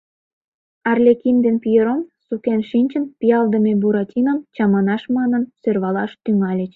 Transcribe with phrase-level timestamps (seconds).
[0.91, 6.69] Арлекин ден Пьеро, сукен шинчын, пиалдыме Буратином чаманаш манын, сӧрвалаш тӱҥальыч.